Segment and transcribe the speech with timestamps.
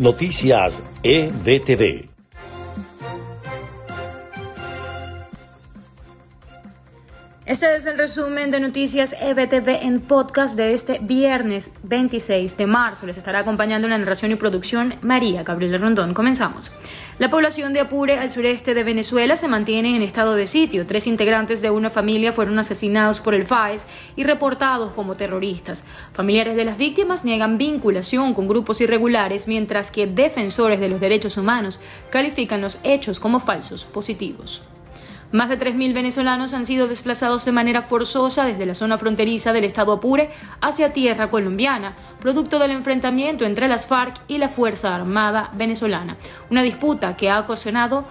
[0.00, 2.09] Noticias EBTV.
[7.50, 13.06] Este es el resumen de noticias EBTV en podcast de este viernes 26 de marzo.
[13.06, 16.14] Les estará acompañando en la narración y producción María Gabriela Rondón.
[16.14, 16.70] Comenzamos.
[17.18, 20.86] La población de Apure, al sureste de Venezuela, se mantiene en estado de sitio.
[20.86, 25.82] Tres integrantes de una familia fueron asesinados por el FAES y reportados como terroristas.
[26.12, 31.36] Familiares de las víctimas niegan vinculación con grupos irregulares, mientras que defensores de los derechos
[31.36, 31.80] humanos
[32.10, 34.62] califican los hechos como falsos positivos.
[35.32, 39.62] Más de 3.000 venezolanos han sido desplazados de manera forzosa desde la zona fronteriza del
[39.62, 40.30] estado Apure
[40.60, 46.16] hacia tierra colombiana, producto del enfrentamiento entre las FARC y la Fuerza Armada venezolana,
[46.50, 48.04] una disputa que ha ocasionado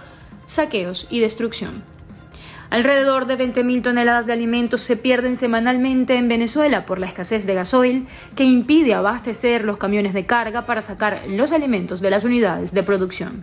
[0.46, 1.84] saqueos y destrucción.
[2.70, 7.54] Alrededor de 20.000 toneladas de alimentos se pierden semanalmente en Venezuela por la escasez de
[7.54, 12.72] gasoil que impide abastecer los camiones de carga para sacar los alimentos de las unidades
[12.72, 13.42] de producción.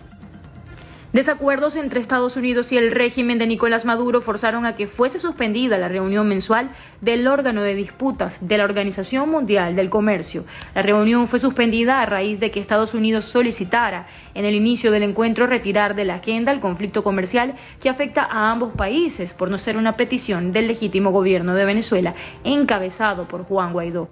[1.18, 5.80] Desacuerdos entre Estados Unidos y el régimen de Nicolás Maduro forzaron a que fuese suspendida
[5.80, 6.70] la reunión mensual
[7.02, 10.46] del órgano de disputas de la Organización Mundial del Comercio.
[10.76, 15.02] La reunión fue suspendida a raíz de que Estados Unidos solicitara en el inicio del
[15.02, 19.58] encuentro retirar de la agenda el conflicto comercial que afecta a ambos países por no
[19.58, 24.08] ser una petición del legítimo gobierno de Venezuela encabezado por Juan Guaidó.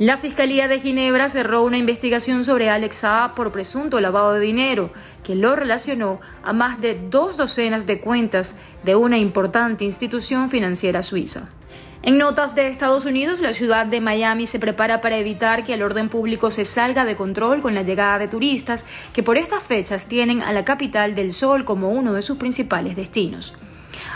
[0.00, 4.90] La Fiscalía de Ginebra cerró una investigación sobre Alex Saab por presunto lavado de dinero,
[5.22, 11.04] que lo relacionó a más de dos docenas de cuentas de una importante institución financiera
[11.04, 11.48] suiza.
[12.02, 15.82] En notas de Estados Unidos, la ciudad de Miami se prepara para evitar que el
[15.84, 20.06] orden público se salga de control con la llegada de turistas que por estas fechas
[20.06, 23.56] tienen a la capital del sol como uno de sus principales destinos.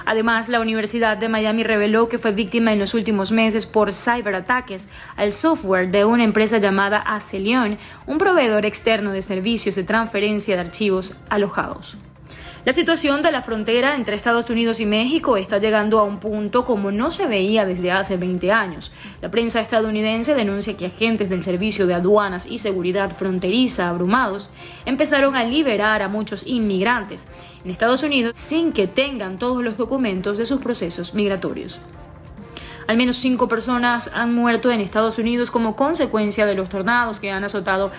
[0.09, 4.87] Además, la Universidad de Miami reveló que fue víctima en los últimos meses por ciberataques
[5.17, 10.62] al software de una empresa llamada Acelion, un proveedor externo de servicios de transferencia de
[10.62, 11.98] archivos alojados.
[12.64, 16.64] La situación de la frontera entre Estados Unidos y México está llegando a un punto
[16.64, 18.92] como no se veía desde hace 20 años.
[19.23, 24.51] La prensa estadounidense denuncia que agentes del Servicio de Aduanas y Seguridad Fronteriza, abrumados,
[24.85, 27.27] empezaron a liberar a muchos inmigrantes
[27.64, 31.80] en Estados Unidos sin que tengan todos los documentos de sus procesos migratorios.
[32.89, 37.30] Al menos cinco personas han muerto en Estados Unidos como consecuencia de los tornados que
[37.30, 37.92] han azotado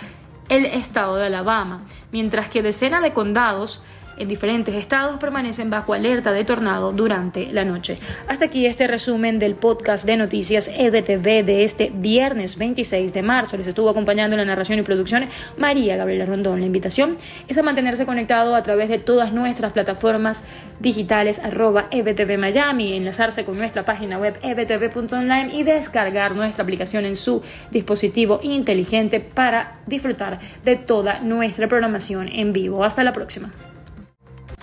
[0.49, 1.79] el estado de Alabama,
[2.11, 3.83] mientras que decenas de condados
[4.19, 7.97] en diferentes estados permanecen bajo alerta de tornado durante la noche.
[8.27, 13.57] Hasta aquí este resumen del podcast de noticias EDTV de este viernes 26 de marzo.
[13.57, 15.27] Les estuvo acompañando en la narración y producción
[15.57, 16.59] María Gabriela Rondón.
[16.59, 20.43] La invitación es a mantenerse conectado a través de todas nuestras plataformas
[20.79, 27.15] digitales arroba EBTV Miami, enlazarse con nuestra página web ebtv.online y descargar nuestra aplicación en
[27.15, 27.41] su
[27.71, 32.83] dispositivo inteligente para disfrutar de toda nuestra programación en vivo.
[32.83, 33.51] Hasta la próxima.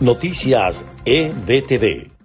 [0.00, 0.76] Noticias
[1.06, 2.15] EBTV.